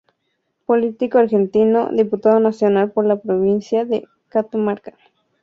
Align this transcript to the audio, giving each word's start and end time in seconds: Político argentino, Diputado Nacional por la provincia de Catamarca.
Político 0.65 1.19
argentino, 1.19 1.89
Diputado 1.91 2.39
Nacional 2.39 2.91
por 2.91 3.05
la 3.05 3.17
provincia 3.21 3.85
de 3.85 4.07
Catamarca. 4.29 4.95